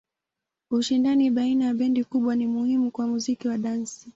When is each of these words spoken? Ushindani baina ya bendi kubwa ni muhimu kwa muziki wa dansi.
Ushindani 0.71 1.31
baina 1.31 1.65
ya 1.65 1.73
bendi 1.73 2.03
kubwa 2.03 2.35
ni 2.35 2.47
muhimu 2.47 2.91
kwa 2.91 3.07
muziki 3.07 3.47
wa 3.47 3.57
dansi. 3.57 4.09